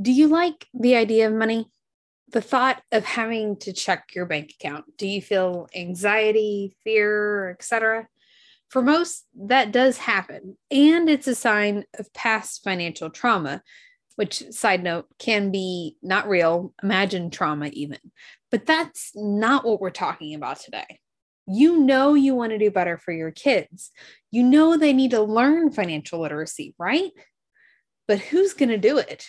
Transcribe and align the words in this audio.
Do 0.00 0.10
you 0.10 0.28
like 0.28 0.66
the 0.72 0.96
idea 0.96 1.26
of 1.28 1.34
money? 1.34 1.70
The 2.30 2.40
thought 2.40 2.82
of 2.90 3.04
having 3.04 3.56
to 3.58 3.74
check 3.74 4.12
your 4.14 4.24
bank 4.24 4.54
account? 4.58 4.86
Do 4.96 5.06
you 5.06 5.20
feel 5.20 5.68
anxiety, 5.74 6.74
fear, 6.82 7.50
etc.? 7.50 8.08
For 8.70 8.80
most, 8.80 9.26
that 9.36 9.70
does 9.70 9.98
happen, 9.98 10.56
and 10.70 11.10
it's 11.10 11.26
a 11.26 11.34
sign 11.34 11.84
of 11.98 12.10
past 12.14 12.64
financial 12.64 13.10
trauma, 13.10 13.62
which, 14.16 14.42
side 14.50 14.82
note, 14.82 15.08
can 15.18 15.50
be 15.50 15.98
not 16.02 16.26
real, 16.26 16.72
imagined 16.82 17.34
trauma, 17.34 17.66
even. 17.66 17.98
But 18.50 18.64
that's 18.64 19.12
not 19.14 19.66
what 19.66 19.78
we're 19.78 19.90
talking 19.90 20.34
about 20.34 20.58
today. 20.58 21.00
You 21.46 21.80
know, 21.80 22.14
you 22.14 22.34
want 22.34 22.52
to 22.52 22.58
do 22.58 22.70
better 22.70 22.96
for 22.96 23.12
your 23.12 23.30
kids. 23.30 23.90
You 24.30 24.42
know, 24.42 24.78
they 24.78 24.94
need 24.94 25.10
to 25.10 25.20
learn 25.20 25.70
financial 25.70 26.20
literacy, 26.20 26.74
right? 26.78 27.10
But 28.08 28.20
who's 28.20 28.54
going 28.54 28.70
to 28.70 28.78
do 28.78 28.96
it? 28.96 29.26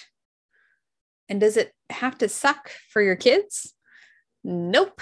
And 1.30 1.40
does 1.40 1.58
it 1.58 1.72
have 1.90 2.18
to 2.20 2.30
suck 2.30 2.72
for 2.90 3.02
your 3.02 3.16
kids? 3.16 3.74
Nope. 4.44 5.02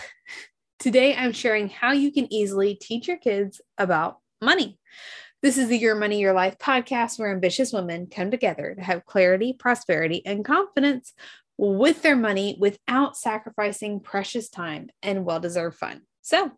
Today, 0.80 1.16
I'm 1.16 1.32
sharing 1.32 1.70
how 1.70 1.92
you 1.92 2.12
can 2.12 2.32
easily 2.32 2.76
teach 2.76 3.08
your 3.08 3.18
kids 3.18 3.62
about 3.78 4.18
money. 4.42 4.80
This 5.42 5.58
is 5.58 5.70
the 5.70 5.78
Your 5.78 5.96
Money, 5.96 6.20
Your 6.20 6.34
Life 6.34 6.58
podcast 6.60 7.18
where 7.18 7.32
ambitious 7.32 7.74
women 7.74 8.08
come 8.08 8.30
together 8.30 8.76
to 8.76 8.82
have 8.82 9.06
clarity, 9.06 9.54
prosperity, 9.54 10.24
and 10.26 10.46
confidence 10.46 11.14
with 11.58 12.02
their 12.02 12.16
money 12.16 12.58
without 12.60 13.18
sacrificing 13.18 14.00
precious 14.00 14.50
time 14.50 14.90
and 15.02 15.26
well 15.26 15.40
deserved 15.40 15.78
fun. 15.78 16.02
So 16.22 16.52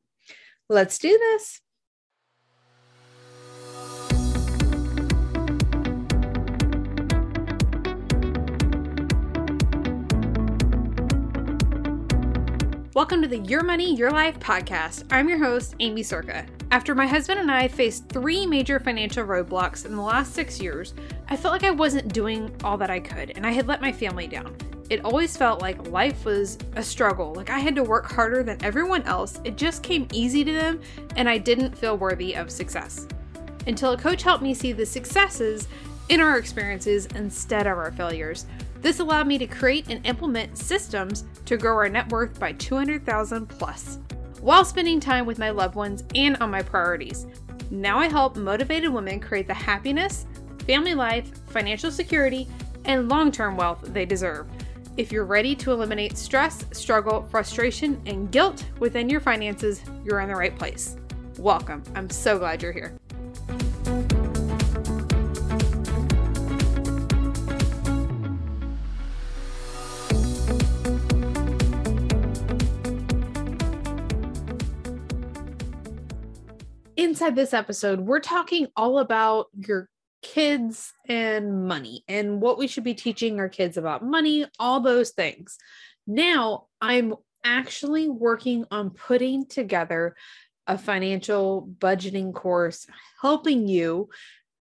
let's 0.70 0.98
do 0.98 1.10
this. 1.10 1.62
Welcome 12.96 13.24
to 13.24 13.28
the 13.28 13.40
Your 13.40 13.64
Money, 13.64 13.96
Your 13.96 14.12
Life 14.12 14.40
podcast. 14.40 15.06
I'm 15.10 15.28
your 15.28 15.40
host, 15.40 15.74
Aimee 15.80 16.04
Cerka. 16.04 16.48
After 16.70 16.94
my 16.94 17.08
husband 17.08 17.40
and 17.40 17.50
I 17.50 17.68
faced 17.68 18.08
three 18.08 18.46
major 18.46 18.80
financial 18.80 19.26
roadblocks 19.26 19.88
in 19.88 19.96
the 19.96 20.02
last 20.04 20.36
six 20.36 20.62
years, 20.62 20.94
I 21.28 21.36
felt 21.36 21.54
like 21.54 21.64
I 21.64 21.72
wasn't 21.72 22.14
doing 22.14 22.56
all 22.64 22.78
that 22.78 22.92
I 22.92 23.00
could 23.00 23.32
and 23.32 23.48
I 23.48 23.52
had 23.52 23.66
let 23.66 23.82
my 23.82 23.92
family 23.92 24.28
down. 24.28 24.56
It 24.92 25.04
always 25.04 25.36
felt 25.36 25.60
like 25.60 25.88
life 25.88 26.24
was 26.24 26.60
a 26.76 26.84
struggle, 26.84 27.34
like 27.34 27.50
I 27.50 27.58
had 27.58 27.74
to 27.78 27.84
work 27.84 28.12
harder 28.12 28.44
than 28.44 28.64
everyone 28.64 29.02
else. 29.04 29.42
It 29.44 29.58
just 29.58 29.82
came 29.82 30.08
easy 30.14 30.44
to 30.44 30.54
them 30.54 30.80
and 31.16 31.28
I 31.28 31.40
didn't 31.40 31.76
feel 31.76 31.98
worthy 31.98 32.36
of 32.36 32.52
success. 32.52 33.08
Until 33.66 33.94
a 33.94 33.98
coach 33.98 34.22
helped 34.22 34.44
me 34.44 34.54
see 34.54 34.72
the 34.72 34.86
successes 34.86 35.68
in 36.10 36.22
our 36.22 36.38
experiences 36.38 37.08
instead 37.16 37.66
of 37.66 37.76
our 37.76 37.92
failures. 37.92 38.46
This 38.84 39.00
allowed 39.00 39.28
me 39.28 39.38
to 39.38 39.48
create 39.48 39.88
and 39.88 40.06
implement 40.06 40.58
systems 40.58 41.24
to 41.46 41.56
grow 41.56 41.74
our 41.74 41.88
net 41.88 42.10
worth 42.10 42.38
by 42.38 42.52
200,000 42.52 43.48
plus 43.48 43.98
while 44.42 44.66
spending 44.66 45.00
time 45.00 45.26
with 45.26 45.40
my 45.40 45.52
loved 45.52 45.76
ones 45.76 46.04
and 46.16 46.36
on 46.38 46.52
my 46.52 46.62
priorities. 46.62 47.26
Now 47.72 47.98
I 47.98 48.10
help 48.10 48.36
motivated 48.36 48.92
women 48.92 49.22
create 49.22 49.48
the 49.48 49.54
happiness, 49.54 50.26
family 50.68 50.96
life, 50.96 51.32
financial 51.48 51.92
security, 51.92 52.46
and 52.84 53.08
long 53.08 53.32
term 53.32 53.56
wealth 53.56 53.80
they 53.94 54.06
deserve. 54.06 54.48
If 54.98 55.14
you're 55.14 55.24
ready 55.24 55.56
to 55.56 55.72
eliminate 55.72 56.18
stress, 56.18 56.66
struggle, 56.74 57.26
frustration, 57.32 58.02
and 58.06 58.30
guilt 58.34 58.66
within 58.80 59.10
your 59.10 59.22
finances, 59.22 59.82
you're 60.04 60.20
in 60.20 60.28
the 60.28 60.36
right 60.36 60.60
place. 60.60 60.98
Welcome. 61.40 61.84
I'm 61.96 62.10
so 62.10 62.38
glad 62.38 62.62
you're 62.62 62.74
here. 62.74 62.94
Inside 77.24 77.36
this 77.38 77.54
episode, 77.54 78.02
we're 78.02 78.20
talking 78.20 78.68
all 78.76 79.00
about 79.00 79.48
your 79.56 79.88
kids 80.22 80.92
and 81.08 81.66
money 81.66 82.04
and 82.10 82.42
what 82.42 82.58
we 82.58 82.68
should 82.68 82.84
be 82.84 82.96
teaching 82.96 83.40
our 83.40 83.48
kids 83.48 83.78
about 83.78 84.04
money, 84.04 84.46
all 84.60 84.82
those 84.82 85.12
things. 85.12 85.58
Now, 86.06 86.66
I'm 86.82 87.16
actually 87.42 88.10
working 88.10 88.66
on 88.72 88.90
putting 88.90 89.46
together 89.46 90.18
a 90.68 90.78
financial 90.78 91.66
budgeting 91.80 92.34
course 92.34 92.88
helping 93.22 93.70
you 93.70 94.10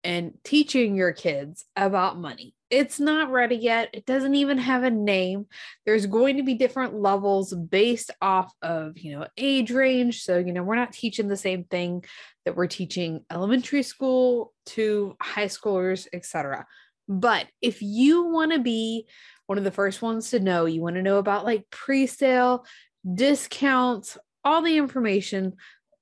and 0.05 0.31
teaching 0.45 0.95
your 0.95 1.11
kids 1.11 1.65
about 1.75 2.17
money. 2.17 2.53
It's 2.75 2.99
not 2.99 3.31
ready 3.31 3.55
yet. 3.55 3.89
It 3.93 4.05
doesn't 4.05 4.35
even 4.35 4.57
have 4.57 4.83
a 4.83 4.89
name. 4.89 5.45
There's 5.85 6.07
going 6.07 6.35
to 6.35 6.43
be 6.43 6.55
different 6.55 6.93
levels 6.93 7.53
based 7.53 8.11
off 8.21 8.51
of, 8.61 8.97
you 8.97 9.17
know, 9.17 9.27
age 9.37 9.71
range. 9.71 10.23
So, 10.23 10.39
you 10.39 10.51
know, 10.51 10.61
we're 10.61 10.75
not 10.75 10.91
teaching 10.91 11.29
the 11.29 11.37
same 11.37 11.63
thing 11.63 12.03
that 12.43 12.57
we're 12.57 12.67
teaching 12.67 13.23
elementary 13.31 13.81
school 13.81 14.51
to 14.65 15.15
high 15.21 15.45
schoolers, 15.45 16.05
etc. 16.11 16.67
But 17.07 17.47
if 17.61 17.81
you 17.81 18.25
want 18.25 18.51
to 18.51 18.59
be 18.59 19.07
one 19.45 19.57
of 19.57 19.63
the 19.63 19.71
first 19.71 20.01
ones 20.01 20.31
to 20.31 20.41
know, 20.41 20.65
you 20.65 20.81
want 20.81 20.97
to 20.97 21.01
know 21.01 21.17
about 21.17 21.45
like 21.45 21.69
pre-sale, 21.69 22.65
discounts, 23.13 24.17
all 24.43 24.61
the 24.61 24.75
information, 24.75 25.53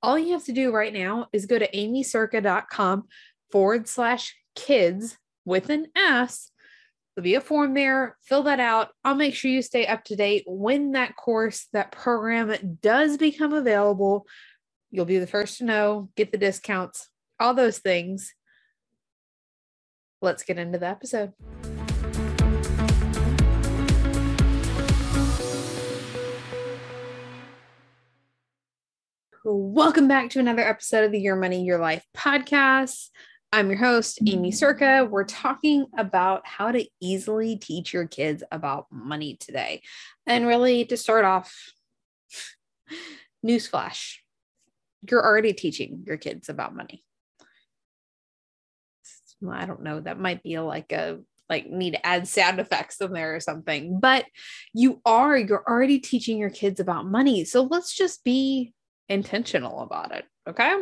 all 0.02 0.18
you 0.18 0.32
have 0.32 0.44
to 0.46 0.52
do 0.52 0.72
right 0.72 0.92
now 0.92 1.28
is 1.32 1.46
go 1.46 1.56
to 1.56 1.70
aimeecerka.com 1.70 3.04
forward 3.52 3.86
slash 3.86 4.34
kids 4.56 5.16
with 5.44 5.70
an 5.70 5.86
S 5.94 6.50
There'll 7.14 7.24
be 7.24 7.36
a 7.36 7.40
form 7.40 7.74
there. 7.74 8.16
Fill 8.22 8.42
that 8.44 8.58
out. 8.58 8.88
I'll 9.04 9.14
make 9.14 9.34
sure 9.34 9.48
you 9.48 9.62
stay 9.62 9.86
up 9.86 10.02
to 10.04 10.16
date 10.16 10.42
when 10.48 10.92
that 10.92 11.14
course, 11.14 11.68
that 11.72 11.92
program 11.92 12.78
does 12.82 13.18
become 13.18 13.52
available. 13.52 14.26
You'll 14.90 15.04
be 15.04 15.18
the 15.18 15.26
first 15.28 15.58
to 15.58 15.64
know, 15.64 16.08
get 16.16 16.32
the 16.32 16.38
discounts, 16.38 17.08
all 17.38 17.54
those 17.54 17.78
things. 17.78 18.34
Let's 20.22 20.42
get 20.42 20.58
into 20.58 20.78
the 20.78 20.88
episode. 20.88 21.34
Welcome 29.44 30.08
back 30.08 30.30
to 30.30 30.40
another 30.40 30.66
episode 30.66 31.04
of 31.04 31.12
the 31.12 31.20
Your 31.20 31.36
Money, 31.36 31.62
Your 31.62 31.78
Life 31.78 32.04
podcast. 32.16 33.10
I'm 33.54 33.70
your 33.70 33.78
host, 33.78 34.18
Aimee 34.26 34.50
Cerka. 34.50 35.08
We're 35.08 35.22
talking 35.22 35.86
about 35.96 36.44
how 36.44 36.72
to 36.72 36.84
easily 37.00 37.54
teach 37.54 37.92
your 37.92 38.08
kids 38.08 38.42
about 38.50 38.86
money 38.90 39.36
today. 39.38 39.82
And 40.26 40.48
really, 40.48 40.84
to 40.86 40.96
start 40.96 41.24
off, 41.24 41.54
newsflash 43.46 44.16
you're 45.08 45.24
already 45.24 45.52
teaching 45.52 46.02
your 46.04 46.16
kids 46.16 46.48
about 46.48 46.74
money. 46.74 47.04
I 49.48 49.66
don't 49.66 49.82
know, 49.82 50.00
that 50.00 50.18
might 50.18 50.42
be 50.42 50.58
like 50.58 50.90
a 50.90 51.20
like 51.48 51.68
need 51.70 51.92
to 51.92 52.04
add 52.04 52.26
sound 52.26 52.58
effects 52.58 53.00
in 53.00 53.12
there 53.12 53.36
or 53.36 53.40
something, 53.40 54.00
but 54.00 54.24
you 54.72 55.00
are, 55.06 55.36
you're 55.36 55.62
already 55.68 56.00
teaching 56.00 56.38
your 56.38 56.50
kids 56.50 56.80
about 56.80 57.06
money. 57.06 57.44
So 57.44 57.62
let's 57.62 57.94
just 57.94 58.24
be 58.24 58.72
intentional 59.08 59.80
about 59.80 60.12
it. 60.12 60.24
Okay. 60.48 60.74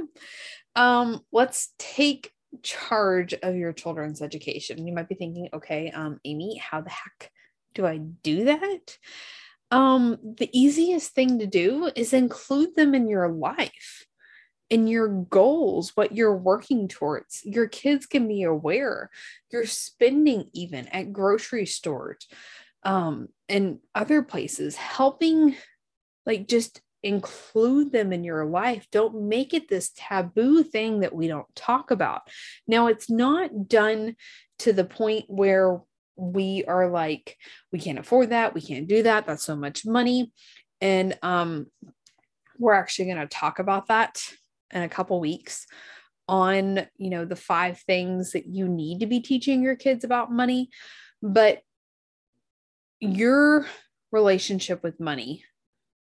Um, 0.75 1.21
let's 1.32 1.75
take 1.78 2.31
charge 2.62 3.34
of 3.34 3.56
your 3.56 3.72
children's 3.72 4.22
education. 4.22 4.86
You 4.86 4.92
might 4.92 5.08
be 5.08 5.14
thinking, 5.14 5.48
okay, 5.52 5.90
um, 5.90 6.20
Aimee, 6.24 6.58
how 6.58 6.80
the 6.80 6.90
heck 6.90 7.30
do 7.74 7.86
I 7.86 7.98
do 7.98 8.44
that? 8.44 8.98
Um, 9.70 10.18
the 10.22 10.50
easiest 10.52 11.12
thing 11.14 11.38
to 11.38 11.46
do 11.46 11.90
is 11.96 12.12
include 12.12 12.76
them 12.76 12.94
in 12.94 13.08
your 13.08 13.28
life, 13.28 14.06
in 14.68 14.86
your 14.86 15.08
goals, 15.08 15.92
what 15.94 16.14
you're 16.14 16.36
working 16.36 16.88
towards. 16.88 17.40
Your 17.44 17.68
kids 17.68 18.04
can 18.04 18.28
be 18.28 18.42
aware. 18.42 19.10
You're 19.50 19.66
spending 19.66 20.50
even 20.52 20.88
at 20.88 21.12
grocery 21.12 21.64
stores 21.64 22.28
um, 22.82 23.28
and 23.48 23.78
other 23.94 24.22
places, 24.22 24.76
helping 24.76 25.56
like 26.26 26.48
just 26.48 26.82
include 27.02 27.93
them 27.93 28.12
in 28.12 28.25
your 28.25 28.44
life. 28.44 28.87
Don't 28.90 29.28
make 29.28 29.54
it 29.54 29.69
this 29.69 29.90
taboo 29.96 30.62
thing 30.62 31.00
that 31.00 31.14
we 31.14 31.28
don't 31.28 31.46
talk 31.54 31.90
about. 31.90 32.22
Now, 32.66 32.87
it's 32.87 33.10
not 33.10 33.69
done 33.69 34.16
to 34.60 34.72
the 34.72 34.84
point 34.84 35.25
where 35.28 35.81
we 36.16 36.64
are 36.66 36.88
like, 36.88 37.37
we 37.72 37.81
can't 37.81 37.99
afford 37.99 38.31
that, 38.31 38.54
we 38.54 38.60
can't 38.60 38.87
do 38.87 39.02
that, 39.02 39.26
that's 39.26 39.44
so 39.44 39.56
much 39.56 39.84
money. 39.84 40.32
And 40.81 41.19
um, 41.22 41.66
we're 42.58 42.75
actually 42.75 43.06
going 43.06 43.16
to 43.19 43.26
talk 43.26 43.58
about 43.58 43.88
that 43.88 44.22
in 44.70 44.82
a 44.82 44.88
couple 44.88 45.19
weeks 45.20 45.66
on 46.28 46.87
you 46.96 47.10
know 47.10 47.25
the 47.25 47.37
five 47.37 47.81
things 47.81 48.32
that 48.32 48.46
you 48.46 48.69
need 48.69 49.00
to 49.00 49.06
be 49.06 49.20
teaching 49.20 49.60
your 49.60 49.75
kids 49.75 50.05
about 50.05 50.31
money 50.31 50.70
but 51.20 51.60
your 53.00 53.66
relationship 54.12 54.82
with 54.84 55.00
money 55.00 55.44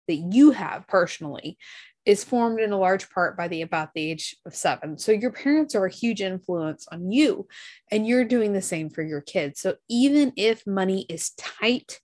that 0.07 0.15
you 0.31 0.51
have 0.51 0.87
personally 0.87 1.57
is 2.05 2.23
formed 2.23 2.59
in 2.59 2.71
a 2.71 2.77
large 2.77 3.09
part 3.11 3.37
by 3.37 3.47
the 3.47 3.61
about 3.61 3.89
the 3.93 4.11
age 4.11 4.35
of 4.45 4.55
seven. 4.55 4.97
So 4.97 5.11
your 5.11 5.31
parents 5.31 5.75
are 5.75 5.85
a 5.85 5.91
huge 5.91 6.21
influence 6.21 6.87
on 6.91 7.11
you, 7.11 7.47
and 7.91 8.07
you're 8.07 8.25
doing 8.25 8.53
the 8.53 8.61
same 8.61 8.89
for 8.89 9.03
your 9.03 9.21
kids. 9.21 9.61
So 9.61 9.75
even 9.87 10.33
if 10.35 10.65
money 10.65 11.05
is 11.09 11.31
tight, 11.37 11.99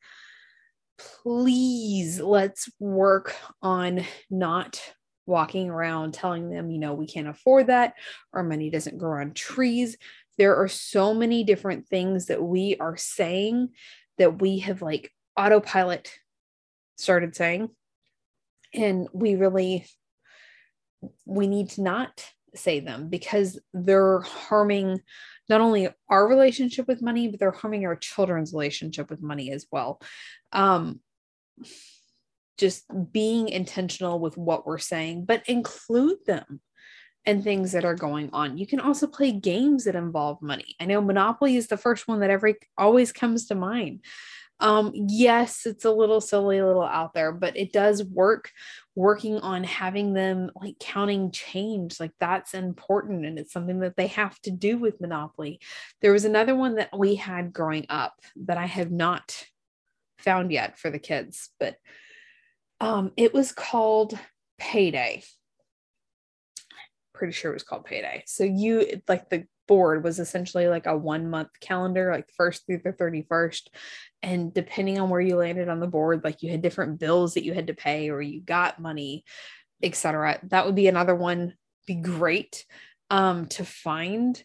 please 0.97 2.19
let's 2.19 2.69
work 2.79 3.35
on 3.61 4.03
not 4.29 4.81
walking 5.25 5.69
around 5.69 6.13
telling 6.13 6.49
them, 6.49 6.71
you 6.71 6.79
know, 6.79 6.93
we 6.93 7.07
can't 7.07 7.27
afford 7.27 7.67
that, 7.67 7.93
our 8.33 8.43
money 8.43 8.69
doesn't 8.69 8.97
grow 8.97 9.19
on 9.19 9.33
trees. 9.33 9.97
There 10.37 10.55
are 10.55 10.67
so 10.67 11.13
many 11.13 11.43
different 11.43 11.87
things 11.87 12.27
that 12.27 12.41
we 12.41 12.77
are 12.79 12.95
saying 12.95 13.69
that 14.19 14.41
we 14.41 14.59
have 14.59 14.81
like 14.81 15.11
autopilot 15.35 16.13
started 16.97 17.35
saying 17.35 17.69
and 18.73 19.07
we 19.13 19.35
really 19.35 19.85
we 21.25 21.47
need 21.47 21.69
to 21.69 21.81
not 21.81 22.25
say 22.55 22.79
them 22.79 23.09
because 23.09 23.59
they're 23.73 24.21
harming 24.21 24.99
not 25.49 25.61
only 25.61 25.89
our 26.09 26.27
relationship 26.27 26.87
with 26.87 27.01
money 27.01 27.27
but 27.27 27.39
they're 27.39 27.51
harming 27.51 27.85
our 27.85 27.95
children's 27.95 28.53
relationship 28.53 29.09
with 29.09 29.21
money 29.21 29.51
as 29.51 29.67
well 29.71 29.99
um 30.53 30.99
just 32.57 32.85
being 33.11 33.49
intentional 33.49 34.19
with 34.19 34.37
what 34.37 34.65
we're 34.65 34.77
saying 34.77 35.25
but 35.25 35.47
include 35.47 36.17
them 36.25 36.59
and 37.27 37.43
things 37.43 37.73
that 37.73 37.83
are 37.83 37.93
going 37.93 38.29
on. 38.31 38.57
You 38.57 38.65
can 38.65 38.79
also 38.79 39.05
play 39.05 39.33
games 39.33 39.83
that 39.83 39.97
involve 39.97 40.41
money. 40.41 40.77
I 40.79 40.85
know 40.85 41.01
Monopoly 41.01 41.57
is 41.57 41.67
the 41.67 41.75
first 41.75 42.07
one 42.07 42.21
that 42.21 42.29
every 42.29 42.55
always 42.77 43.11
comes 43.11 43.47
to 43.47 43.55
mind. 43.55 44.05
Um, 44.59 44.91
yes, 44.95 45.65
it's 45.65 45.85
a 45.85 45.91
little 45.91 46.19
silly, 46.19 46.57
a 46.57 46.65
little 46.65 46.83
out 46.83 47.13
there, 47.13 47.31
but 47.31 47.55
it 47.55 47.71
does 47.71 48.03
work 48.03 48.51
working 48.95 49.37
on 49.39 49.63
having 49.63 50.13
them 50.13 50.49
like 50.59 50.75
counting 50.79 51.31
change. 51.31 51.99
Like 51.99 52.13
that's 52.19 52.53
important. 52.55 53.25
And 53.25 53.37
it's 53.37 53.53
something 53.53 53.79
that 53.81 53.95
they 53.95 54.07
have 54.07 54.39
to 54.41 54.51
do 54.51 54.77
with 54.79 54.99
Monopoly. 54.99 55.59
There 56.01 56.11
was 56.11 56.25
another 56.25 56.55
one 56.55 56.75
that 56.75 56.97
we 56.97 57.15
had 57.15 57.53
growing 57.53 57.85
up 57.89 58.15
that 58.47 58.57
I 58.57 58.65
have 58.65 58.91
not 58.91 59.45
found 60.17 60.51
yet 60.51 60.79
for 60.79 60.89
the 60.89 60.99
kids, 60.99 61.49
but 61.59 61.77
um, 62.79 63.11
it 63.15 63.33
was 63.33 63.51
called 63.51 64.17
Payday. 64.57 65.23
Pretty 67.13 67.33
sure 67.33 67.51
it 67.51 67.55
was 67.55 67.63
called 67.63 67.85
Payday. 67.85 68.23
So 68.25 68.43
you 68.43 69.01
like 69.07 69.29
the 69.29 69.45
board 69.67 70.03
was 70.03 70.19
essentially 70.19 70.67
like 70.67 70.85
a 70.85 70.97
one 70.97 71.29
month 71.29 71.49
calendar, 71.59 72.11
like 72.11 72.29
first 72.35 72.65
through 72.65 72.81
the 72.83 72.93
31st. 72.93 73.67
And 74.23 74.53
depending 74.53 74.99
on 74.99 75.09
where 75.09 75.21
you 75.21 75.35
landed 75.35 75.69
on 75.69 75.79
the 75.79 75.87
board, 75.87 76.23
like 76.23 76.41
you 76.41 76.49
had 76.49 76.61
different 76.61 76.99
bills 76.99 77.35
that 77.35 77.43
you 77.43 77.53
had 77.53 77.67
to 77.67 77.73
pay 77.73 78.09
or 78.09 78.21
you 78.21 78.41
got 78.41 78.79
money, 78.79 79.23
etc. 79.83 80.39
That 80.43 80.65
would 80.65 80.75
be 80.75 80.87
another 80.87 81.15
one, 81.15 81.53
be 81.85 81.95
great 81.95 82.65
um, 83.09 83.45
to 83.47 83.65
find. 83.65 84.43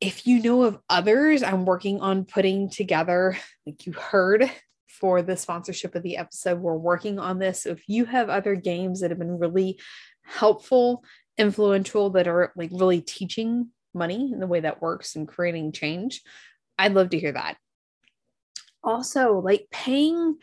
If 0.00 0.26
you 0.26 0.42
know 0.42 0.62
of 0.62 0.78
others, 0.88 1.42
I'm 1.42 1.66
working 1.66 2.00
on 2.00 2.24
putting 2.24 2.70
together, 2.70 3.36
like 3.66 3.86
you 3.86 3.92
heard 3.92 4.50
for 4.88 5.22
the 5.22 5.36
sponsorship 5.36 5.94
of 5.94 6.02
the 6.02 6.16
episode, 6.16 6.60
we're 6.60 6.74
working 6.74 7.18
on 7.18 7.38
this. 7.38 7.62
So 7.62 7.70
if 7.70 7.82
you 7.86 8.04
have 8.06 8.28
other 8.28 8.54
games 8.54 9.00
that 9.00 9.10
have 9.10 9.18
been 9.18 9.38
really 9.38 9.78
helpful, 10.22 11.04
influential, 11.38 12.10
that 12.10 12.28
are 12.28 12.52
like 12.56 12.70
really 12.72 13.00
teaching 13.00 13.70
money 13.94 14.30
and 14.32 14.40
the 14.40 14.46
way 14.46 14.60
that 14.60 14.82
works 14.82 15.16
and 15.16 15.28
creating 15.28 15.72
change, 15.72 16.22
I'd 16.78 16.94
love 16.94 17.10
to 17.10 17.18
hear 17.18 17.32
that. 17.32 17.56
Also, 18.82 19.40
like 19.40 19.66
paying 19.70 20.36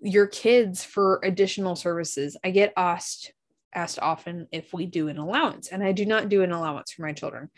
your 0.00 0.26
kids 0.26 0.84
for 0.84 1.20
additional 1.22 1.76
services. 1.76 2.36
I 2.44 2.50
get 2.50 2.72
asked 2.76 3.32
asked 3.76 3.98
often 3.98 4.46
if 4.52 4.72
we 4.72 4.86
do 4.86 5.08
an 5.08 5.18
allowance, 5.18 5.68
and 5.68 5.82
I 5.82 5.92
do 5.92 6.06
not 6.06 6.28
do 6.28 6.42
an 6.42 6.52
allowance 6.52 6.92
for 6.92 7.02
my 7.02 7.12
children. 7.12 7.50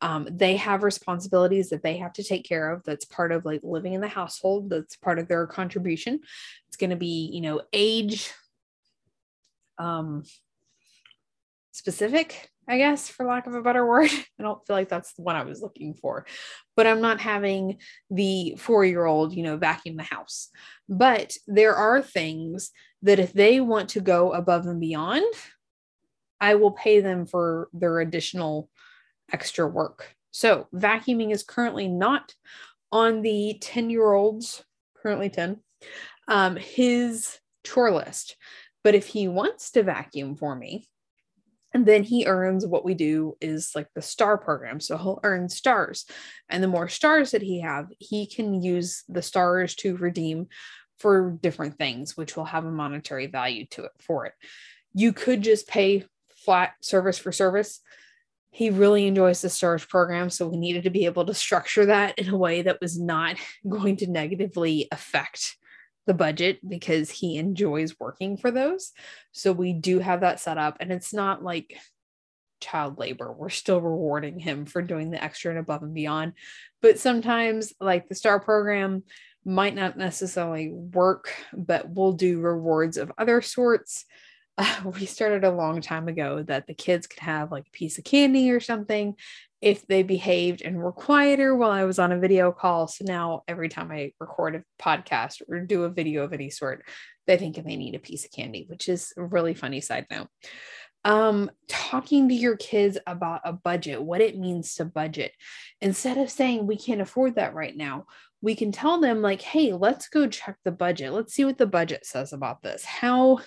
Um, 0.00 0.28
they 0.30 0.56
have 0.56 0.82
responsibilities 0.82 1.70
that 1.70 1.82
they 1.82 1.96
have 1.96 2.12
to 2.14 2.22
take 2.22 2.44
care 2.44 2.70
of. 2.70 2.84
That's 2.84 3.04
part 3.04 3.32
of 3.32 3.44
like 3.44 3.62
living 3.64 3.94
in 3.94 4.00
the 4.00 4.08
household. 4.08 4.70
That's 4.70 4.96
part 4.96 5.18
of 5.18 5.26
their 5.26 5.46
contribution. 5.46 6.20
It's 6.68 6.76
going 6.76 6.90
to 6.90 6.96
be, 6.96 7.30
you 7.32 7.40
know, 7.40 7.62
age 7.72 8.30
um, 9.78 10.22
specific 11.76 12.50
I 12.68 12.78
guess, 12.78 13.08
for 13.08 13.24
lack 13.24 13.46
of 13.46 13.54
a 13.54 13.62
better 13.62 13.86
word. 13.86 14.10
I 14.38 14.42
don't 14.42 14.64
feel 14.66 14.76
like 14.76 14.88
that's 14.88 15.12
the 15.14 15.22
one 15.22 15.36
I 15.36 15.44
was 15.44 15.60
looking 15.60 15.94
for. 15.94 16.26
But 16.74 16.86
I'm 16.86 17.00
not 17.00 17.20
having 17.20 17.78
the 18.10 18.56
four 18.58 18.84
year 18.84 19.04
old, 19.04 19.32
you 19.32 19.42
know, 19.42 19.56
vacuum 19.56 19.96
the 19.96 20.02
house. 20.02 20.48
But 20.88 21.36
there 21.46 21.74
are 21.74 22.02
things 22.02 22.70
that 23.02 23.18
if 23.18 23.32
they 23.32 23.60
want 23.60 23.90
to 23.90 24.00
go 24.00 24.32
above 24.32 24.66
and 24.66 24.80
beyond, 24.80 25.32
I 26.40 26.56
will 26.56 26.72
pay 26.72 27.00
them 27.00 27.26
for 27.26 27.68
their 27.72 28.00
additional 28.00 28.68
extra 29.32 29.66
work. 29.66 30.14
So 30.32 30.66
vacuuming 30.74 31.32
is 31.32 31.42
currently 31.42 31.88
not 31.88 32.34
on 32.90 33.22
the 33.22 33.58
10 33.60 33.90
year 33.90 34.12
olds, 34.12 34.64
currently 35.00 35.30
10, 35.30 35.58
um, 36.28 36.56
his 36.56 37.38
chore 37.64 37.92
list. 37.92 38.36
But 38.82 38.94
if 38.94 39.06
he 39.06 39.28
wants 39.28 39.70
to 39.72 39.82
vacuum 39.82 40.36
for 40.36 40.54
me, 40.54 40.88
and 41.76 41.84
then 41.84 42.04
he 42.04 42.24
earns 42.24 42.64
what 42.64 42.86
we 42.86 42.94
do 42.94 43.36
is 43.38 43.72
like 43.74 43.88
the 43.94 44.00
star 44.00 44.38
program. 44.38 44.80
So 44.80 44.96
he'll 44.96 45.20
earn 45.22 45.50
stars. 45.50 46.06
And 46.48 46.62
the 46.62 46.68
more 46.68 46.88
stars 46.88 47.32
that 47.32 47.42
he 47.42 47.60
have 47.60 47.88
he 47.98 48.26
can 48.26 48.62
use 48.62 49.04
the 49.10 49.20
stars 49.20 49.74
to 49.76 49.94
redeem 49.94 50.46
for 50.98 51.36
different 51.42 51.76
things 51.76 52.16
which 52.16 52.34
will 52.34 52.46
have 52.46 52.64
a 52.64 52.70
monetary 52.70 53.26
value 53.26 53.66
to 53.72 53.84
it 53.84 53.90
for 54.00 54.24
it. 54.24 54.32
You 54.94 55.12
could 55.12 55.42
just 55.42 55.68
pay 55.68 56.06
flat 56.34 56.72
service 56.80 57.18
for 57.18 57.30
service. 57.30 57.82
He 58.48 58.70
really 58.70 59.06
enjoys 59.06 59.42
the 59.42 59.50
stars 59.50 59.84
program 59.84 60.30
so 60.30 60.48
we 60.48 60.56
needed 60.56 60.84
to 60.84 60.90
be 60.90 61.04
able 61.04 61.26
to 61.26 61.34
structure 61.34 61.84
that 61.84 62.18
in 62.18 62.30
a 62.30 62.38
way 62.38 62.62
that 62.62 62.80
was 62.80 62.98
not 62.98 63.36
going 63.68 63.96
to 63.96 64.06
negatively 64.06 64.88
affect 64.90 65.58
the 66.06 66.14
budget 66.14 66.58
because 66.66 67.10
he 67.10 67.36
enjoys 67.36 67.98
working 67.98 68.36
for 68.36 68.50
those. 68.50 68.92
So 69.32 69.52
we 69.52 69.72
do 69.72 69.98
have 69.98 70.20
that 70.20 70.40
set 70.40 70.58
up 70.58 70.78
and 70.80 70.92
it's 70.92 71.12
not 71.12 71.42
like 71.42 71.76
child 72.60 72.98
labor. 72.98 73.32
We're 73.32 73.50
still 73.50 73.80
rewarding 73.80 74.38
him 74.38 74.66
for 74.66 74.82
doing 74.82 75.10
the 75.10 75.22
extra 75.22 75.50
and 75.50 75.58
above 75.58 75.82
and 75.82 75.94
beyond. 75.94 76.34
But 76.80 76.98
sometimes 76.98 77.72
like 77.80 78.08
the 78.08 78.14
star 78.14 78.40
program 78.40 79.02
might 79.44 79.74
not 79.74 79.96
necessarily 79.96 80.70
work, 80.70 81.32
but 81.52 81.88
we'll 81.88 82.12
do 82.12 82.40
rewards 82.40 82.96
of 82.96 83.12
other 83.18 83.42
sorts. 83.42 84.04
Uh, 84.58 84.76
we 84.98 85.06
started 85.06 85.44
a 85.44 85.50
long 85.50 85.80
time 85.80 86.08
ago 86.08 86.42
that 86.42 86.66
the 86.66 86.74
kids 86.74 87.06
could 87.06 87.20
have 87.20 87.52
like 87.52 87.66
a 87.66 87.76
piece 87.76 87.98
of 87.98 88.04
candy 88.04 88.50
or 88.50 88.60
something 88.60 89.14
if 89.62 89.86
they 89.86 90.02
behaved 90.02 90.62
and 90.62 90.76
were 90.76 90.92
quieter 90.92 91.56
while 91.56 91.70
I 91.70 91.84
was 91.84 91.98
on 91.98 92.12
a 92.12 92.18
video 92.18 92.52
call. 92.52 92.88
So 92.88 93.04
now 93.06 93.42
every 93.48 93.68
time 93.68 93.90
I 93.90 94.12
record 94.20 94.54
a 94.54 94.62
podcast 94.82 95.40
or 95.48 95.60
do 95.60 95.84
a 95.84 95.90
video 95.90 96.24
of 96.24 96.32
any 96.32 96.50
sort, 96.50 96.84
they 97.26 97.36
think 97.36 97.56
they 97.56 97.76
need 97.76 97.94
a 97.94 97.98
piece 97.98 98.24
of 98.24 98.32
candy, 98.32 98.66
which 98.68 98.88
is 98.88 99.12
a 99.16 99.24
really 99.24 99.54
funny 99.54 99.80
side 99.80 100.06
note. 100.10 100.28
Um, 101.04 101.50
talking 101.68 102.28
to 102.28 102.34
your 102.34 102.56
kids 102.56 102.98
about 103.06 103.40
a 103.44 103.52
budget, 103.52 104.02
what 104.02 104.20
it 104.20 104.38
means 104.38 104.74
to 104.74 104.84
budget, 104.84 105.32
instead 105.80 106.18
of 106.18 106.30
saying 106.30 106.66
we 106.66 106.76
can't 106.76 107.00
afford 107.00 107.36
that 107.36 107.54
right 107.54 107.76
now, 107.76 108.06
we 108.42 108.54
can 108.54 108.72
tell 108.72 109.00
them, 109.00 109.22
like, 109.22 109.40
hey, 109.40 109.72
let's 109.72 110.08
go 110.08 110.26
check 110.26 110.56
the 110.64 110.72
budget. 110.72 111.12
Let's 111.12 111.32
see 111.32 111.44
what 111.44 111.58
the 111.58 111.66
budget 111.66 112.04
says 112.04 112.32
about 112.32 112.62
this. 112.62 112.84
How, 112.84 113.38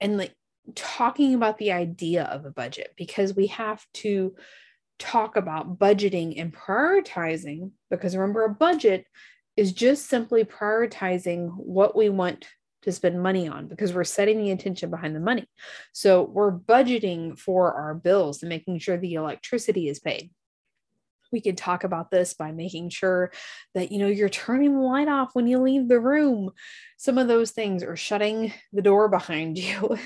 and 0.00 0.18
like 0.18 0.34
talking 0.74 1.34
about 1.34 1.58
the 1.58 1.72
idea 1.72 2.24
of 2.24 2.44
a 2.44 2.50
budget, 2.50 2.94
because 2.96 3.34
we 3.34 3.46
have 3.48 3.84
to 3.94 4.34
talk 5.00 5.36
about 5.36 5.78
budgeting 5.78 6.40
and 6.40 6.54
prioritizing 6.54 7.72
because 7.90 8.14
remember 8.14 8.44
a 8.44 8.50
budget 8.50 9.06
is 9.56 9.72
just 9.72 10.06
simply 10.06 10.44
prioritizing 10.44 11.50
what 11.56 11.96
we 11.96 12.08
want 12.08 12.46
to 12.82 12.92
spend 12.92 13.22
money 13.22 13.48
on 13.48 13.66
because 13.66 13.92
we're 13.92 14.04
setting 14.04 14.38
the 14.38 14.50
intention 14.50 14.90
behind 14.90 15.14
the 15.14 15.20
money. 15.20 15.46
So 15.92 16.22
we're 16.22 16.52
budgeting 16.52 17.38
for 17.38 17.74
our 17.74 17.94
bills 17.94 18.42
and 18.42 18.48
making 18.48 18.78
sure 18.78 18.96
the 18.96 19.14
electricity 19.14 19.88
is 19.88 19.98
paid. 19.98 20.30
We 21.32 21.40
could 21.40 21.56
talk 21.56 21.84
about 21.84 22.10
this 22.10 22.34
by 22.34 22.52
making 22.52 22.90
sure 22.90 23.32
that 23.74 23.92
you 23.92 23.98
know 23.98 24.08
you're 24.08 24.28
turning 24.28 24.74
the 24.74 24.80
light 24.80 25.08
off 25.08 25.30
when 25.34 25.46
you 25.46 25.58
leave 25.60 25.88
the 25.88 26.00
room. 26.00 26.50
Some 26.96 27.18
of 27.18 27.28
those 27.28 27.52
things 27.52 27.82
are 27.82 27.96
shutting 27.96 28.52
the 28.72 28.82
door 28.82 29.08
behind 29.08 29.56
you. 29.58 29.96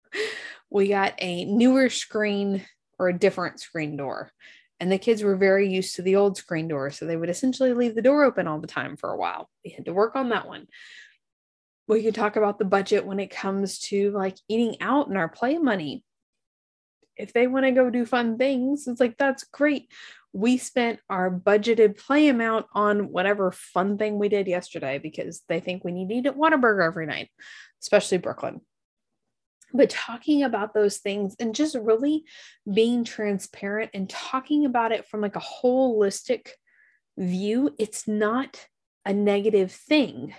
we 0.70 0.88
got 0.88 1.14
a 1.18 1.44
newer 1.44 1.88
screen 1.88 2.64
or 2.98 3.08
a 3.08 3.18
different 3.18 3.60
screen 3.60 3.96
door. 3.96 4.30
And 4.78 4.92
the 4.92 4.98
kids 4.98 5.22
were 5.22 5.36
very 5.36 5.68
used 5.68 5.96
to 5.96 6.02
the 6.02 6.16
old 6.16 6.36
screen 6.36 6.68
door. 6.68 6.90
So 6.90 7.06
they 7.06 7.16
would 7.16 7.30
essentially 7.30 7.72
leave 7.72 7.94
the 7.94 8.02
door 8.02 8.24
open 8.24 8.46
all 8.46 8.60
the 8.60 8.66
time 8.66 8.96
for 8.96 9.10
a 9.10 9.16
while. 9.16 9.48
We 9.64 9.70
had 9.70 9.86
to 9.86 9.94
work 9.94 10.16
on 10.16 10.30
that 10.30 10.46
one. 10.46 10.66
We 11.88 12.02
could 12.02 12.14
talk 12.14 12.36
about 12.36 12.58
the 12.58 12.64
budget 12.64 13.06
when 13.06 13.20
it 13.20 13.30
comes 13.30 13.78
to 13.90 14.10
like 14.10 14.36
eating 14.48 14.76
out 14.80 15.08
and 15.08 15.16
our 15.16 15.28
play 15.28 15.56
money. 15.56 16.04
If 17.16 17.32
they 17.32 17.46
want 17.46 17.64
to 17.64 17.72
go 17.72 17.88
do 17.88 18.04
fun 18.04 18.36
things, 18.36 18.86
it's 18.86 19.00
like, 19.00 19.16
that's 19.16 19.44
great. 19.44 19.90
We 20.34 20.58
spent 20.58 21.00
our 21.08 21.30
budgeted 21.30 21.96
play 21.96 22.28
amount 22.28 22.66
on 22.74 23.10
whatever 23.10 23.52
fun 23.52 23.96
thing 23.96 24.18
we 24.18 24.28
did 24.28 24.46
yesterday 24.46 24.98
because 24.98 25.42
they 25.48 25.60
think 25.60 25.82
we 25.82 25.92
need 25.92 26.10
to 26.10 26.14
eat 26.16 26.26
at 26.26 26.36
Whataburger 26.36 26.84
every 26.84 27.06
night, 27.06 27.30
especially 27.80 28.18
Brooklyn 28.18 28.60
but 29.76 29.90
talking 29.90 30.42
about 30.42 30.74
those 30.74 30.98
things 30.98 31.34
and 31.38 31.54
just 31.54 31.74
really 31.74 32.24
being 32.72 33.04
transparent 33.04 33.90
and 33.94 34.08
talking 34.08 34.64
about 34.64 34.92
it 34.92 35.06
from 35.06 35.20
like 35.20 35.36
a 35.36 35.40
holistic 35.40 36.48
view, 37.16 37.74
it's 37.78 38.06
not 38.06 38.66
a 39.04 39.12
negative 39.12 39.72
thing. 39.72 40.34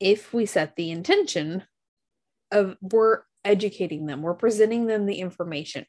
If 0.00 0.32
we 0.32 0.46
set 0.46 0.76
the 0.76 0.90
intention 0.90 1.64
of 2.50 2.76
we're 2.80 3.22
educating 3.44 4.06
them, 4.06 4.22
we're 4.22 4.34
presenting 4.34 4.86
them 4.86 5.06
the 5.06 5.20
information. 5.20 5.84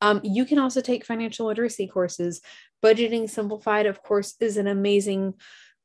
Um, 0.00 0.20
you 0.22 0.44
can 0.44 0.58
also 0.58 0.80
take 0.80 1.04
financial 1.04 1.46
literacy 1.46 1.86
courses. 1.86 2.40
Budgeting 2.84 3.28
Simplified, 3.28 3.86
of 3.86 4.02
course, 4.02 4.34
is 4.40 4.56
an 4.56 4.66
amazing 4.66 5.34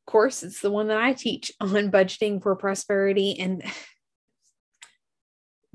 course. 0.05 0.41
It's 0.43 0.61
the 0.61 0.71
one 0.71 0.87
that 0.87 0.97
I 0.97 1.13
teach 1.13 1.51
on 1.59 1.91
budgeting 1.91 2.41
for 2.41 2.55
prosperity. 2.55 3.39
And 3.39 3.63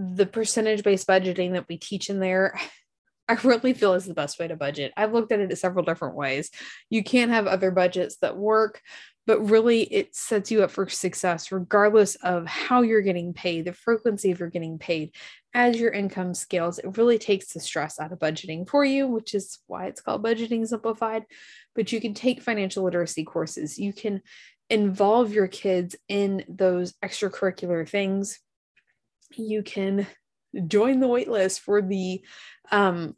the 0.03 0.27
percentage 0.27 0.83
based 0.83 1.07
budgeting 1.07 1.53
that 1.53 1.67
we 1.69 1.77
teach 1.77 2.11
in 2.11 2.21
there, 2.21 2.59
I 3.29 3.35
really 3.45 3.73
feel 3.73 3.95
is 3.95 4.05
the 4.05 4.15
best 4.15 4.39
way 4.39 4.49
to 4.49 4.57
budget. 4.57 4.93
I've 4.97 5.13
looked 5.13 5.33
at 5.33 5.41
it 5.41 5.57
several 5.57 5.85
different 5.85 6.17
ways. 6.17 6.51
You 6.91 7.05
can 7.05 7.31
have 7.31 7.47
other 7.47 7.71
budgets 7.71 8.17
that 8.17 8.37
work, 8.37 8.83
but 9.27 9.41
really 9.41 9.83
it 9.83 10.15
sets 10.15 10.51
you 10.51 10.65
up 10.65 10.73
for 10.73 10.89
success 10.89 11.53
regardless 11.53 12.17
of 12.17 12.47
how 12.47 12.83
you're 12.83 13.01
getting 13.01 13.33
paid, 13.33 13.65
the 13.65 13.73
frequency 13.73 14.33
of 14.33 14.41
you're 14.41 14.51
getting 14.51 14.77
paid. 14.77 15.15
As 15.55 15.79
your 15.79 15.93
income 15.93 16.35
scales, 16.35 16.81
it 16.81 16.99
really 16.99 17.17
takes 17.17 17.53
the 17.53 17.61
stress 17.61 18.01
out 18.01 18.13
of 18.13 18.19
budgeting 18.19 18.69
for 18.69 18.85
you, 18.85 19.07
which 19.07 19.35
is 19.35 19.61
why 19.69 19.87
it's 19.87 20.01
called 20.01 20.25
Budgeting 20.25 20.67
Simplified. 20.67 21.25
But 21.77 21.93
you 21.93 22.01
can 22.01 22.15
take 22.15 22.43
financial 22.43 22.83
literacy 22.83 23.25
courses, 23.25 23.79
you 23.79 23.93
can 23.93 24.21
involve 24.69 25.33
your 25.33 25.49
kids 25.49 25.95
in 26.09 26.45
those 26.49 26.95
extracurricular 27.05 27.89
things 27.89 28.41
you 29.39 29.63
can 29.63 30.07
join 30.67 31.01
the 31.01 31.09
waitlist 31.09 31.61
for 31.61 31.83
the 31.83 32.23
um, 32.71 33.15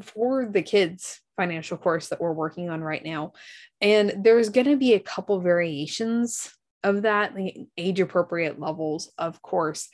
for 0.00 0.46
the 0.46 0.62
kids 0.62 1.20
financial 1.36 1.76
course 1.76 2.08
that 2.08 2.20
we're 2.20 2.32
working 2.32 2.70
on 2.70 2.80
right 2.80 3.04
now. 3.04 3.32
And 3.80 4.14
there's 4.24 4.48
going 4.48 4.66
to 4.66 4.76
be 4.76 4.94
a 4.94 5.00
couple 5.00 5.40
variations 5.40 6.52
of 6.82 7.02
that 7.02 7.34
the 7.34 7.66
age 7.78 8.00
appropriate 8.00 8.60
levels 8.60 9.10
of 9.18 9.40
course. 9.42 9.88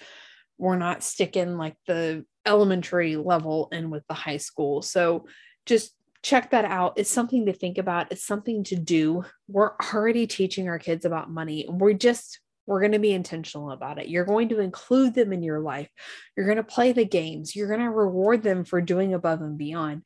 We're 0.59 0.77
not 0.77 1.03
sticking 1.03 1.57
like 1.57 1.77
the 1.87 2.25
elementary 2.45 3.17
level 3.17 3.69
in 3.73 3.91
with 3.91 4.07
the 4.09 4.15
high 4.15 4.37
school. 4.37 4.83
So 4.83 5.27
just 5.67 5.95
check 6.23 6.51
that 6.51 6.65
out. 6.65 6.95
It's 6.97 7.11
something 7.11 7.47
to 7.47 7.53
think 7.53 7.79
about. 7.79 8.13
It's 8.13 8.27
something 8.27 8.65
to 8.65 8.77
do. 8.77 9.25
We're 9.49 9.73
already 9.95 10.27
teaching 10.27 10.69
our 10.69 10.79
kids 10.79 11.05
about 11.05 11.31
money. 11.31 11.67
We're 11.69 11.95
just 11.95 12.41
we're 12.71 12.81
going 12.81 12.93
to 12.93 13.01
be 13.01 13.13
intentional 13.13 13.73
about 13.73 13.99
it. 13.99 14.09
You're 14.09 14.25
going 14.25 14.49
to 14.51 14.61
include 14.61 15.13
them 15.13 15.33
in 15.33 15.43
your 15.43 15.59
life. 15.59 15.91
You're 16.37 16.47
going 16.47 16.57
to 16.57 16.63
play 16.63 16.93
the 16.93 17.05
games. 17.05 17.57
You're 17.57 17.67
going 17.67 17.81
to 17.81 17.91
reward 17.91 18.45
them 18.45 18.65
for 18.65 18.81
doing 18.81 19.13
above 19.13 19.41
and 19.41 19.59
beyond. 19.59 20.05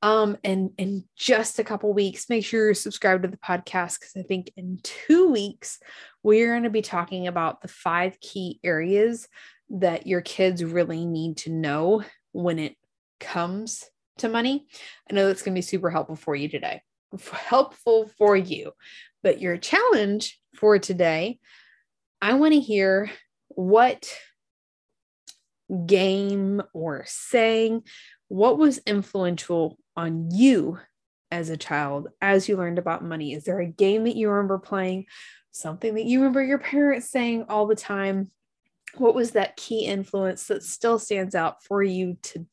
Um, 0.00 0.36
and 0.44 0.70
in 0.78 1.06
just 1.16 1.58
a 1.58 1.64
couple 1.64 1.92
weeks, 1.92 2.30
make 2.30 2.44
sure 2.44 2.66
you're 2.66 2.74
subscribed 2.74 3.24
to 3.24 3.28
the 3.28 3.36
podcast 3.36 3.98
because 3.98 4.12
I 4.16 4.22
think 4.22 4.52
in 4.56 4.78
two 4.84 5.28
weeks, 5.28 5.80
we're 6.22 6.52
going 6.52 6.62
to 6.62 6.70
be 6.70 6.82
talking 6.82 7.26
about 7.26 7.62
the 7.62 7.68
five 7.68 8.20
key 8.20 8.60
areas 8.62 9.26
that 9.70 10.06
your 10.06 10.20
kids 10.20 10.62
really 10.62 11.06
need 11.06 11.38
to 11.38 11.50
know 11.50 12.04
when 12.30 12.60
it 12.60 12.76
comes 13.18 13.82
to 14.18 14.28
money. 14.28 14.66
I 15.10 15.14
know 15.14 15.26
that's 15.26 15.42
going 15.42 15.54
to 15.56 15.58
be 15.58 15.62
super 15.62 15.90
helpful 15.90 16.14
for 16.14 16.36
you 16.36 16.48
today, 16.48 16.80
helpful 17.32 18.08
for 18.16 18.36
you. 18.36 18.70
But 19.24 19.40
your 19.40 19.56
challenge 19.56 20.38
for 20.54 20.78
today 20.78 21.40
I 22.20 22.34
want 22.34 22.54
to 22.54 22.60
hear 22.60 23.10
what 23.48 24.08
game 25.86 26.62
or 26.72 27.04
saying, 27.06 27.82
what 28.28 28.58
was 28.58 28.78
influential 28.86 29.78
on 29.96 30.30
you 30.30 30.78
as 31.30 31.50
a 31.50 31.56
child 31.56 32.08
as 32.20 32.48
you 32.48 32.56
learned 32.56 32.78
about 32.78 33.04
money? 33.04 33.32
Is 33.32 33.44
there 33.44 33.60
a 33.60 33.66
game 33.66 34.04
that 34.04 34.16
you 34.16 34.28
remember 34.30 34.58
playing? 34.58 35.06
Something 35.50 35.94
that 35.94 36.04
you 36.04 36.18
remember 36.18 36.42
your 36.42 36.58
parents 36.58 37.10
saying 37.10 37.46
all 37.48 37.66
the 37.66 37.76
time? 37.76 38.30
What 38.96 39.14
was 39.14 39.32
that 39.32 39.56
key 39.56 39.86
influence 39.86 40.46
that 40.46 40.62
still 40.62 40.98
stands 40.98 41.34
out 41.34 41.62
for 41.64 41.82
you 41.82 42.16
to, 42.22 42.46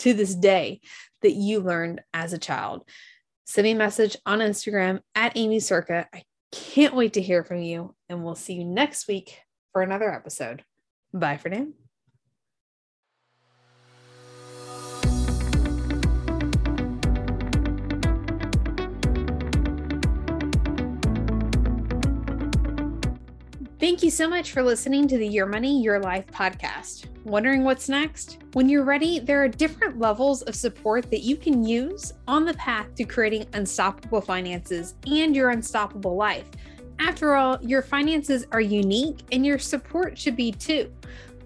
to 0.00 0.14
this 0.14 0.34
day 0.34 0.80
that 1.22 1.32
you 1.32 1.60
learned 1.60 2.00
as 2.12 2.32
a 2.32 2.38
child? 2.38 2.84
Send 3.44 3.64
me 3.64 3.72
a 3.72 3.76
message 3.76 4.16
on 4.26 4.38
Instagram 4.38 5.00
at 5.14 5.36
Aimee 5.36 5.58
Cerka. 5.58 6.06
I 6.12 6.22
can't 6.52 6.94
wait 6.94 7.14
to 7.14 7.22
hear 7.22 7.44
from 7.44 7.62
you, 7.62 7.94
and 8.12 8.22
we'll 8.22 8.34
see 8.34 8.54
you 8.54 8.64
next 8.64 9.08
week 9.08 9.40
for 9.72 9.82
another 9.82 10.12
episode. 10.12 10.64
Bye 11.12 11.38
for 11.38 11.48
now. 11.48 11.66
Thank 23.78 24.04
you 24.04 24.10
so 24.10 24.28
much 24.28 24.52
for 24.52 24.62
listening 24.62 25.08
to 25.08 25.18
the 25.18 25.26
Your 25.26 25.46
Money, 25.46 25.82
Your 25.82 25.98
Life 25.98 26.28
podcast. 26.28 27.06
Wondering 27.24 27.64
what's 27.64 27.88
next? 27.88 28.38
When 28.52 28.68
you're 28.68 28.84
ready, 28.84 29.18
there 29.18 29.42
are 29.42 29.48
different 29.48 29.98
levels 29.98 30.42
of 30.42 30.54
support 30.54 31.10
that 31.10 31.22
you 31.22 31.36
can 31.36 31.64
use 31.64 32.12
on 32.28 32.44
the 32.44 32.54
path 32.54 32.94
to 32.94 33.04
creating 33.04 33.46
unstoppable 33.54 34.20
finances 34.20 34.94
and 35.08 35.34
your 35.34 35.50
unstoppable 35.50 36.14
life. 36.14 36.48
After 36.98 37.34
all, 37.34 37.58
your 37.62 37.82
finances 37.82 38.46
are 38.52 38.60
unique 38.60 39.20
and 39.32 39.44
your 39.44 39.58
support 39.58 40.18
should 40.18 40.36
be 40.36 40.52
too. 40.52 40.92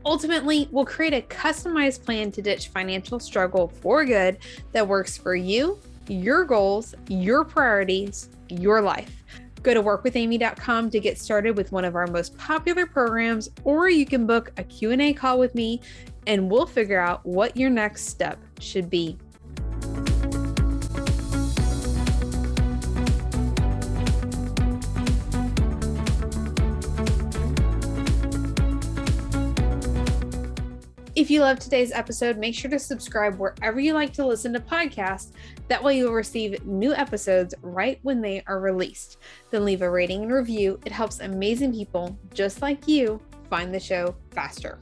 Ultimately, 0.05 0.69
we'll 0.71 0.85
create 0.85 1.15
a 1.15 1.23
customized 1.23 2.05
plan 2.05 2.31
to 2.33 2.43
ditch 2.43 2.69
financial 2.69 3.19
struggle 3.19 3.69
for 3.69 4.05
good 4.05 4.38
that 4.73 4.87
works 4.87 5.19
for 5.19 5.35
you, 5.35 5.79
your 6.09 6.45
goals, 6.45 6.95
your 7.09 7.45
priorities, 7.45 8.29
your 8.49 8.81
life. 8.81 9.25
Go 9.65 9.75
to 9.75 9.83
workwithaimee.com 9.83 10.91
to 10.91 11.00
get 11.00 11.19
started 11.19 11.57
with 11.57 11.73
one 11.73 11.85
of 11.85 11.97
our 11.97 12.07
most 12.07 12.38
popular 12.38 12.87
programs, 12.87 13.50
or 13.65 13.88
you 13.88 14.07
can 14.07 14.25
book 14.25 14.53
a 14.59 14.62
Q&A 14.62 15.12
call 15.12 15.41
with 15.41 15.57
me 15.57 15.81
and 16.29 16.49
we'll 16.50 16.67
figure 16.67 17.00
out 17.00 17.25
what 17.26 17.57
your 17.57 17.71
next 17.71 18.07
step 18.07 18.38
should 18.61 18.88
be. 18.88 19.19
If 31.17 31.31
you 31.31 31.41
love 31.41 31.59
today's 31.59 31.93
episode, 31.93 32.37
make 32.37 32.55
sure 32.55 32.71
to 32.71 32.79
subscribe 32.79 33.39
wherever 33.39 33.81
you 33.81 33.95
like 33.95 34.13
to 34.13 34.27
listen 34.27 34.53
to 34.53 34.61
podcasts. 34.61 35.33
That 35.69 35.83
way, 35.83 35.97
you'll 35.97 36.13
receive 36.13 36.67
new 36.67 36.93
episodes 36.93 37.55
right 37.63 37.99
when 38.03 38.21
they 38.21 38.43
are 38.47 38.61
released. 38.61 39.17
Then 39.51 39.65
leave 39.65 39.81
a 39.81 39.91
rating 39.91 40.25
and 40.25 40.33
review. 40.33 40.79
It 40.85 40.93
helps 40.93 41.21
amazing 41.21 41.73
people 41.73 42.19
just 42.35 42.61
like 42.61 42.87
you 42.87 43.19
find 43.49 43.73
the 43.73 43.81
show 43.81 44.15
faster. 44.33 44.79